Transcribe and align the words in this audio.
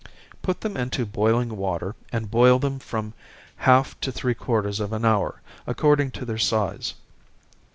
_Put 0.41 0.61
them 0.61 0.75
into 0.75 1.05
boiling 1.05 1.55
water, 1.57 1.95
and 2.11 2.31
boil 2.31 2.57
them 2.57 2.79
from 2.79 3.13
half 3.57 3.99
to 3.99 4.11
three 4.11 4.33
quarters 4.33 4.79
of 4.79 4.93
an 4.93 5.05
hour, 5.05 5.41
according 5.67 6.09
to 6.17 6.25
their 6.25 6.39
size. 6.39 6.95